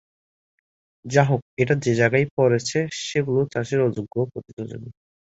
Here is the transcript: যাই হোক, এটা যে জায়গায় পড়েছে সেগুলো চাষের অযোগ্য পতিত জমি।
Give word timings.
যাই 1.05 1.25
হোক, 1.29 1.41
এটা 1.57 1.73
যে 1.85 1.93
জায়গায় 1.95 2.25
পড়েছে 2.37 2.77
সেগুলো 3.03 3.39
চাষের 3.53 3.79
অযোগ্য 3.87 4.15
পতিত 4.33 4.57
জমি। 4.69 4.89